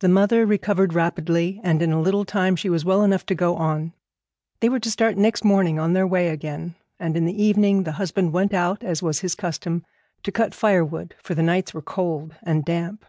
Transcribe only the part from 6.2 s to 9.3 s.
again; and in the evening the husband went out, as was